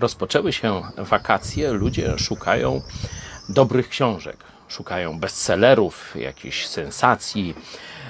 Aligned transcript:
rozpoczęły 0.00 0.52
się 0.52 0.82
wakacje, 0.96 1.72
ludzie 1.72 2.18
szukają 2.18 2.82
dobrych 3.48 3.88
książek, 3.88 4.36
szukają 4.68 5.18
bestsellerów, 5.18 6.14
jakichś 6.16 6.66
sensacji, 6.66 7.54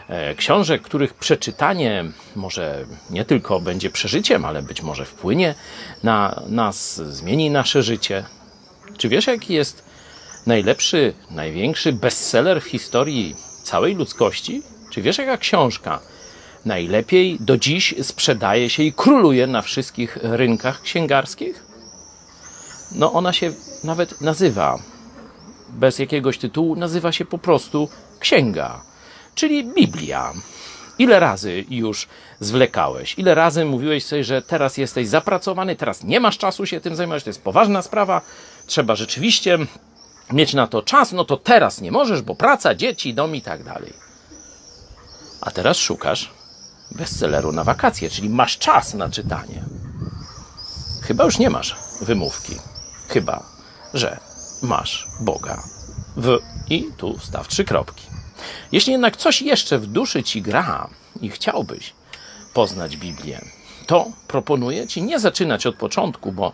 e, 0.09 0.35
książek, 0.35 0.83
których 0.83 1.15
przeczytanie 1.15 2.05
może 2.37 2.85
nie 3.11 3.25
tylko 3.25 3.61
będzie 3.61 3.91
przeżyciem, 3.91 4.45
ale 4.45 4.63
być 4.63 4.83
może 4.83 5.05
wpłynie 5.05 5.55
na 6.03 6.43
nas, 6.49 6.97
zmieni 6.97 7.51
nasze 7.51 7.83
życie. 7.83 8.25
Czy 8.99 9.09
wiesz, 9.09 9.27
jaki 9.27 9.55
jest 9.55 9.85
najlepszy, 10.47 11.13
największy 11.31 11.93
bestseller 11.93 12.63
w 12.63 12.67
historii 12.67 13.37
całej 13.63 13.95
ludzkości? 13.95 14.63
Czy 14.91 15.03
wiesz, 15.03 15.19
jaka 15.19 15.37
książka 15.37 16.01
najlepiej 16.65 17.37
do 17.41 17.57
dziś 17.57 17.95
sprzedaje 18.03 18.71
się 18.71 18.83
i 18.83 18.93
króluje 18.93 19.47
na 19.47 19.63
wszystkich 19.63 20.19
rynkach 20.23 20.83
księgarskich? 20.83 21.70
No, 22.93 23.13
ona 23.13 23.33
się 23.33 23.53
nawet 23.85 24.21
nazywa, 24.21 24.79
bez 25.69 25.99
jakiegoś 25.99 26.39
tytułu, 26.39 26.77
nazywa 26.77 27.13
się 27.13 27.25
po 27.25 27.39
prostu 27.39 27.89
Księga, 28.21 28.81
czyli 29.35 29.65
Biblia. 29.65 30.33
Ile 30.99 31.21
razy 31.21 31.65
już 31.71 32.09
zwlekałeś? 32.41 33.19
Ile 33.19 33.35
razy 33.35 33.65
mówiłeś 33.65 34.05
sobie, 34.05 34.25
że 34.25 34.43
teraz 34.43 34.77
jesteś 34.77 35.09
zapracowany, 35.09 35.77
teraz 35.77 36.05
nie 36.05 36.21
masz 36.21 36.39
czasu 36.39 36.67
się 36.67 36.81
tym 36.81 36.97
zajmować, 36.97 37.25
to 37.25 37.31
jest 37.31 37.43
poważna 37.43 37.83
sprawa, 37.83 38.21
trzeba 38.67 38.97
rzeczywiście 38.97 39.59
mieć 40.33 40.55
na 40.55 40.67
to 40.67 40.83
czas, 40.83 41.13
no 41.13 41.25
to 41.25 41.37
teraz 41.37 41.81
nie 41.81 41.93
możesz, 41.93 42.23
bo 42.23 42.35
praca, 42.35 42.75
dzieci, 42.75 43.15
dom 43.15 43.37
i 43.37 43.43
tak 43.43 43.65
dalej. 43.65 43.93
A 45.41 45.51
teraz 45.51 45.77
szukasz 45.77 46.31
bestselleru 46.91 47.53
na 47.53 47.65
wakacje, 47.65 48.11
czyli 48.11 48.29
masz 48.29 48.59
czas 48.59 48.95
na 48.95 49.11
czytanie. 49.11 49.65
Chyba 51.03 51.25
już 51.25 51.39
nie 51.39 51.51
masz 51.51 51.77
wymówki. 52.01 52.57
Chyba, 53.13 53.43
że 53.95 54.21
masz 54.63 55.09
Boga. 55.21 55.63
W 56.17 56.39
i 56.71 56.89
tu 56.97 57.19
staw 57.19 57.49
trzy 57.49 57.65
kropki. 57.65 58.07
Jeśli 58.73 58.93
jednak 58.93 59.17
coś 59.17 59.43
jeszcze 59.43 59.79
w 59.79 59.87
duszy 59.87 60.23
ci 60.23 60.43
gra 60.43 60.89
i 61.21 61.31
chciałbyś 61.31 61.93
poznać 62.55 62.97
Biblię, 62.97 63.41
to 63.87 64.07
proponuję 64.29 64.87
ci 64.87 65.03
nie 65.03 65.19
zaczynać 65.19 65.67
od 65.67 65.77
początku, 65.77 66.33
bo 66.33 66.53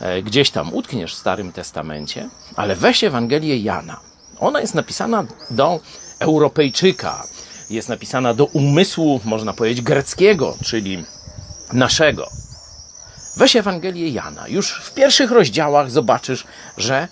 e, 0.00 0.22
gdzieś 0.22 0.50
tam 0.50 0.74
utkniesz 0.74 1.14
w 1.14 1.18
Starym 1.18 1.52
Testamencie, 1.52 2.28
ale 2.56 2.76
weź 2.76 3.04
Ewangelię 3.04 3.58
Jana. 3.58 4.00
Ona 4.38 4.60
jest 4.60 4.74
napisana 4.74 5.24
do 5.50 5.80
Europejczyka, 6.18 7.26
jest 7.70 7.88
napisana 7.88 8.34
do 8.34 8.44
umysłu, 8.44 9.20
można 9.24 9.52
powiedzieć, 9.52 9.84
greckiego, 9.84 10.56
czyli 10.64 11.04
naszego. 11.72 12.39
Weź 13.36 13.56
Ewangelię 13.56 14.08
Jana. 14.08 14.48
Już 14.48 14.80
w 14.82 14.94
pierwszych 14.94 15.30
rozdziałach 15.30 15.90
zobaczysz, 15.90 16.44
że 16.76 17.08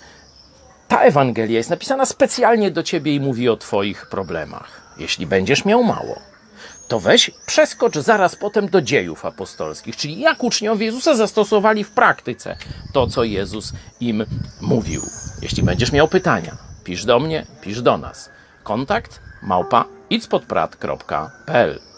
ta 0.87 1.01
Ewangelia 1.01 1.57
jest 1.57 1.69
napisana 1.69 2.05
specjalnie 2.05 2.71
do 2.71 2.83
ciebie 2.83 3.15
i 3.15 3.19
mówi 3.19 3.49
o 3.49 3.57
Twoich 3.57 4.05
problemach. 4.05 4.81
Jeśli 4.97 5.25
będziesz 5.25 5.65
miał 5.65 5.83
mało, 5.83 6.19
to 6.87 6.99
weź, 6.99 7.31
przeskocz 7.45 7.97
zaraz 7.97 8.35
potem 8.35 8.69
do 8.69 8.81
dziejów 8.81 9.25
apostolskich, 9.25 9.95
czyli 9.95 10.19
jak 10.19 10.43
uczniowie 10.43 10.85
Jezusa 10.85 11.15
zastosowali 11.15 11.83
w 11.83 11.91
praktyce 11.91 12.55
to, 12.93 13.07
co 13.07 13.23
Jezus 13.23 13.73
im 13.99 14.25
mówił. 14.61 15.01
Jeśli 15.41 15.63
będziesz 15.63 15.91
miał 15.91 16.07
pytania, 16.07 16.57
pisz 16.83 17.05
do 17.05 17.19
mnie, 17.19 17.45
pisz 17.61 17.81
do 17.81 17.97
nas. 17.97 18.29
Kontakt 18.63 19.19
małpa 19.41 19.85
idźspodprat.pl 20.09 21.88